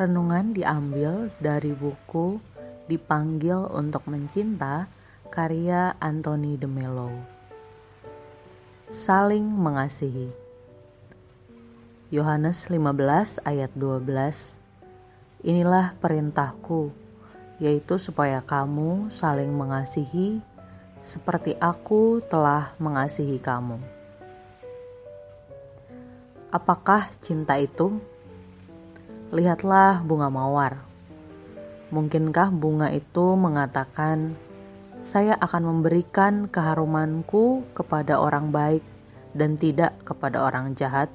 [0.00, 2.40] Renungan diambil dari buku
[2.88, 4.88] Dipanggil untuk Mencinta
[5.28, 7.12] karya Anthony de Mello.
[8.88, 10.32] Saling mengasihi.
[12.08, 16.96] Yohanes 15 ayat 12 Inilah perintahku,
[17.60, 20.40] yaitu supaya kamu saling mengasihi
[21.04, 23.76] seperti aku telah mengasihi kamu.
[26.48, 28.00] Apakah cinta itu?
[29.30, 30.82] Lihatlah bunga mawar.
[31.94, 34.34] Mungkinkah bunga itu mengatakan,
[35.06, 38.82] "Saya akan memberikan keharumanku kepada orang baik
[39.30, 41.14] dan tidak kepada orang jahat"?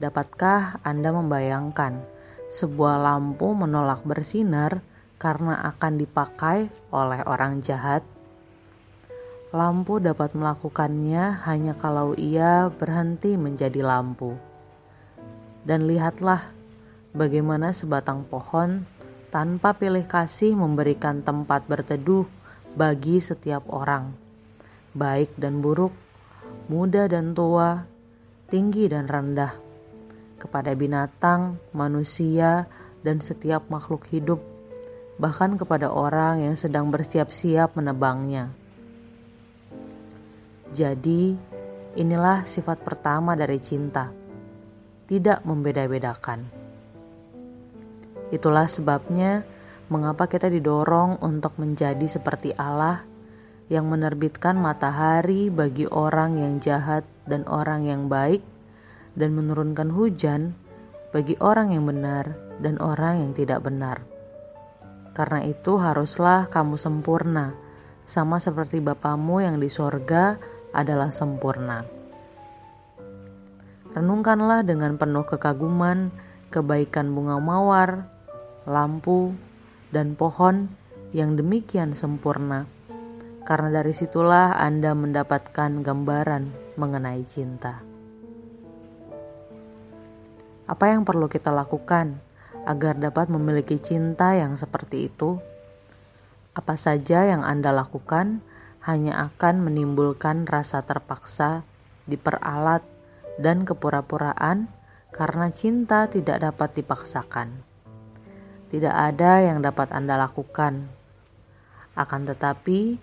[0.00, 2.08] Dapatkah Anda membayangkan
[2.48, 4.80] sebuah lampu menolak bersinar
[5.20, 8.00] karena akan dipakai oleh orang jahat?
[9.52, 14.40] Lampu dapat melakukannya hanya kalau ia berhenti menjadi lampu.
[15.68, 16.61] Dan lihatlah
[17.12, 18.88] bagaimana sebatang pohon
[19.32, 22.28] tanpa pilih kasih memberikan tempat berteduh
[22.72, 24.12] bagi setiap orang,
[24.96, 25.92] baik dan buruk,
[26.68, 27.84] muda dan tua,
[28.48, 29.56] tinggi dan rendah,
[30.40, 32.68] kepada binatang, manusia,
[33.04, 34.40] dan setiap makhluk hidup,
[35.20, 38.52] bahkan kepada orang yang sedang bersiap-siap menebangnya.
[40.72, 41.36] Jadi,
[42.00, 44.08] inilah sifat pertama dari cinta:
[45.04, 46.61] tidak membeda-bedakan.
[48.32, 49.44] Itulah sebabnya
[49.92, 53.04] mengapa kita didorong untuk menjadi seperti Allah
[53.68, 58.40] yang menerbitkan matahari bagi orang yang jahat dan orang yang baik
[59.12, 60.56] dan menurunkan hujan
[61.12, 62.32] bagi orang yang benar
[62.64, 64.00] dan orang yang tidak benar.
[65.12, 67.52] Karena itu haruslah kamu sempurna,
[68.08, 70.40] sama seperti Bapamu yang di sorga
[70.72, 71.84] adalah sempurna.
[73.92, 76.08] Renungkanlah dengan penuh kekaguman
[76.48, 78.11] kebaikan bunga mawar,
[78.62, 79.34] lampu,
[79.90, 80.70] dan pohon
[81.10, 82.70] yang demikian sempurna,
[83.42, 87.82] karena dari situlah Anda mendapatkan gambaran mengenai cinta.
[90.70, 92.22] Apa yang perlu kita lakukan
[92.64, 95.36] agar dapat memiliki cinta yang seperti itu?
[96.54, 98.40] Apa saja yang Anda lakukan
[98.86, 101.66] hanya akan menimbulkan rasa terpaksa,
[102.06, 102.86] diperalat,
[103.42, 104.70] dan kepura-puraan
[105.10, 107.71] karena cinta tidak dapat dipaksakan
[108.72, 110.88] tidak ada yang dapat Anda lakukan.
[111.92, 112.96] Akan tetapi,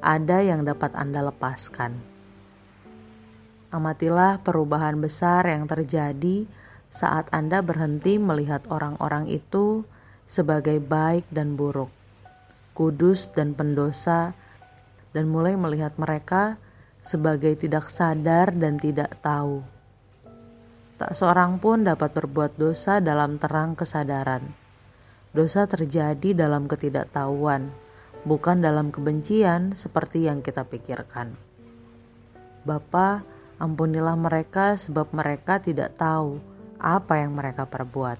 [0.00, 1.92] ada yang dapat Anda lepaskan.
[3.68, 6.48] Amatilah perubahan besar yang terjadi
[6.88, 9.84] saat Anda berhenti melihat orang-orang itu
[10.24, 11.92] sebagai baik dan buruk,
[12.72, 14.32] kudus dan pendosa,
[15.12, 16.56] dan mulai melihat mereka
[17.04, 19.60] sebagai tidak sadar dan tidak tahu.
[20.96, 24.59] Tak seorang pun dapat berbuat dosa dalam terang kesadaran
[25.30, 27.70] Dosa terjadi dalam ketidaktahuan,
[28.26, 31.38] bukan dalam kebencian seperti yang kita pikirkan.
[32.66, 33.22] Bapa,
[33.62, 36.42] ampunilah mereka sebab mereka tidak tahu
[36.82, 38.18] apa yang mereka perbuat.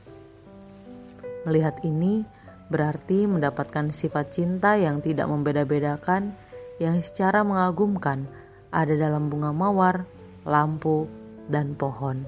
[1.50, 2.22] Melihat ini
[2.70, 6.38] berarti mendapatkan sifat cinta yang tidak membeda-bedakan
[6.78, 8.30] yang secara mengagumkan
[8.70, 10.06] ada dalam bunga mawar,
[10.46, 11.10] lampu,
[11.50, 12.22] dan pohon.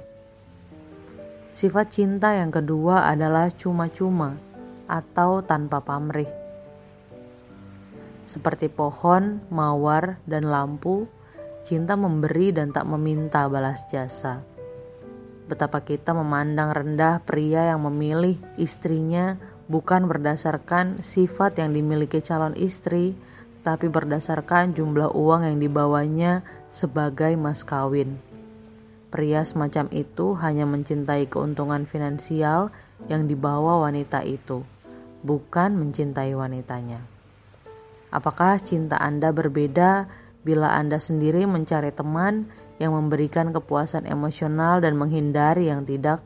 [1.55, 4.35] Sifat cinta yang kedua adalah cuma-cuma
[4.93, 6.29] atau tanpa pamrih.
[8.29, 11.09] Seperti pohon, mawar, dan lampu,
[11.65, 14.45] cinta memberi dan tak meminta balas jasa.
[15.49, 23.17] Betapa kita memandang rendah pria yang memilih istrinya bukan berdasarkan sifat yang dimiliki calon istri,
[23.67, 28.21] tapi berdasarkan jumlah uang yang dibawanya sebagai mas kawin.
[29.13, 32.73] Pria semacam itu hanya mencintai keuntungan finansial
[33.13, 34.72] yang dibawa wanita itu
[35.23, 37.03] bukan mencintai wanitanya.
[38.13, 40.11] Apakah cinta Anda berbeda
[40.45, 46.21] bila Anda sendiri mencari teman yang memberikan kepuasan emosional dan menghindari yang tidak?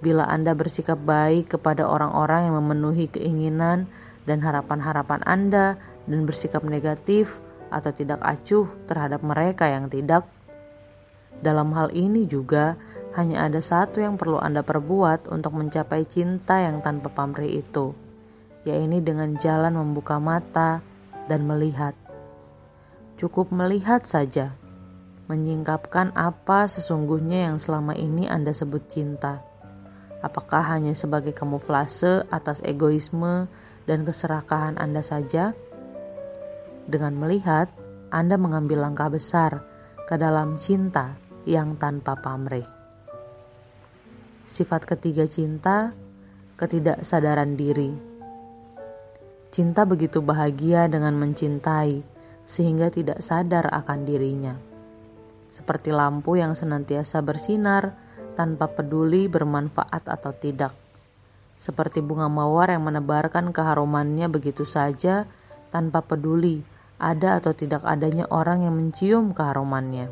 [0.00, 3.86] Bila Anda bersikap baik kepada orang-orang yang memenuhi keinginan
[4.24, 5.76] dan harapan-harapan Anda
[6.08, 7.38] dan bersikap negatif
[7.68, 10.26] atau tidak acuh terhadap mereka yang tidak,
[11.42, 12.78] dalam hal ini juga
[13.12, 17.92] hanya ada satu yang perlu Anda perbuat untuk mencapai cinta yang tanpa pamrih itu,
[18.64, 20.80] yaitu dengan jalan membuka mata
[21.28, 21.92] dan melihat.
[23.20, 24.56] Cukup melihat saja,
[25.28, 29.44] menyingkapkan apa sesungguhnya yang selama ini Anda sebut cinta.
[30.24, 33.50] Apakah hanya sebagai kamuflase atas egoisme
[33.84, 35.52] dan keserakahan Anda saja?
[36.88, 37.68] Dengan melihat,
[38.08, 39.62] Anda mengambil langkah besar
[40.08, 42.81] ke dalam cinta yang tanpa pamrih.
[44.42, 45.94] Sifat ketiga cinta,
[46.58, 47.94] ketidaksadaran diri.
[49.54, 52.02] Cinta begitu bahagia dengan mencintai,
[52.42, 54.58] sehingga tidak sadar akan dirinya.
[55.52, 57.94] Seperti lampu yang senantiasa bersinar
[58.34, 60.74] tanpa peduli bermanfaat atau tidak.
[61.54, 65.30] Seperti bunga mawar yang menebarkan keharumannya begitu saja
[65.70, 66.66] tanpa peduli
[66.98, 70.10] ada atau tidak adanya orang yang mencium keharumannya.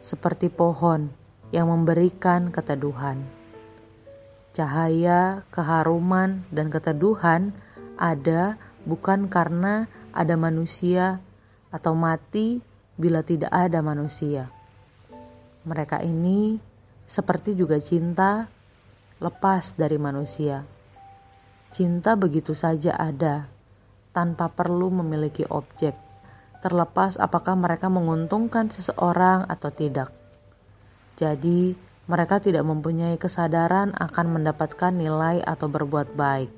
[0.00, 1.19] Seperti pohon
[1.50, 3.26] yang memberikan keteduhan.
[4.50, 7.54] Cahaya, keharuman, dan keteduhan
[7.98, 11.22] ada bukan karena ada manusia
[11.70, 12.62] atau mati
[12.98, 14.50] bila tidak ada manusia.
[15.62, 16.58] Mereka ini
[17.06, 18.50] seperti juga cinta
[19.22, 20.66] lepas dari manusia.
[21.70, 23.46] Cinta begitu saja ada
[24.10, 25.94] tanpa perlu memiliki objek,
[26.58, 30.19] terlepas apakah mereka menguntungkan seseorang atau tidak.
[31.20, 31.76] Jadi,
[32.08, 36.48] mereka tidak mempunyai kesadaran akan mendapatkan nilai atau berbuat baik.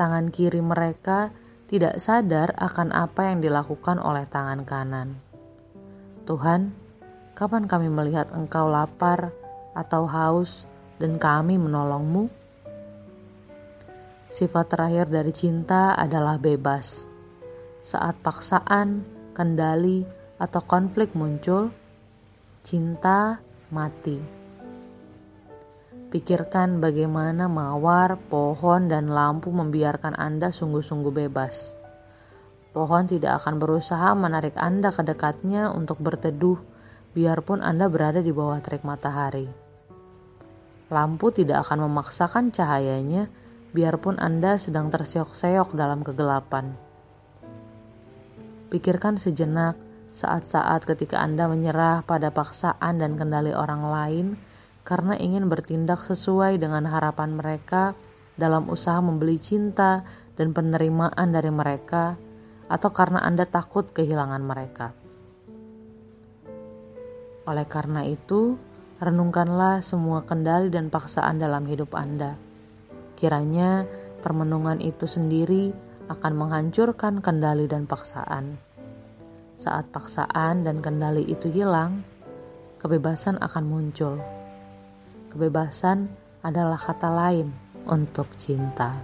[0.00, 1.28] Tangan kiri mereka
[1.68, 5.20] tidak sadar akan apa yang dilakukan oleh tangan kanan.
[6.24, 6.72] Tuhan,
[7.36, 9.36] kapan kami melihat Engkau lapar
[9.76, 10.64] atau haus
[10.96, 12.32] dan kami menolongmu?
[14.32, 17.04] Sifat terakhir dari cinta adalah bebas.
[17.84, 19.04] Saat paksaan,
[19.36, 20.08] kendali,
[20.40, 21.68] atau konflik muncul,
[22.64, 24.16] cinta mati.
[26.08, 31.76] Pikirkan bagaimana mawar, pohon, dan lampu membiarkan Anda sungguh-sungguh bebas.
[32.72, 36.56] Pohon tidak akan berusaha menarik Anda ke dekatnya untuk berteduh,
[37.12, 39.52] biarpun Anda berada di bawah terik matahari.
[40.88, 43.28] Lampu tidak akan memaksakan cahayanya,
[43.76, 46.72] biarpun Anda sedang terseok-seok dalam kegelapan.
[48.72, 49.76] Pikirkan sejenak
[50.18, 54.26] saat-saat ketika Anda menyerah pada paksaan dan kendali orang lain
[54.82, 57.94] karena ingin bertindak sesuai dengan harapan mereka
[58.34, 60.02] dalam usaha membeli cinta
[60.38, 62.14] dan penerimaan dari mereka,
[62.70, 64.94] atau karena Anda takut kehilangan mereka.
[67.50, 68.54] Oleh karena itu,
[69.02, 72.38] renungkanlah semua kendali dan paksaan dalam hidup Anda.
[73.18, 73.82] Kiranya
[74.22, 75.74] permenungan itu sendiri
[76.06, 78.67] akan menghancurkan kendali dan paksaan.
[79.58, 82.06] Saat paksaan dan kendali itu hilang,
[82.78, 84.22] kebebasan akan muncul.
[85.34, 86.06] Kebebasan
[86.46, 87.50] adalah kata lain
[87.90, 88.94] untuk cinta.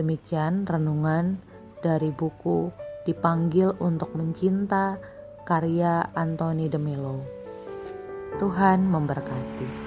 [0.00, 1.36] Demikian renungan
[1.84, 2.72] dari buku
[3.04, 4.98] Dipanggil untuk Mencinta
[5.46, 7.22] karya Anthony de Mello.
[8.40, 9.85] Tuhan memberkati.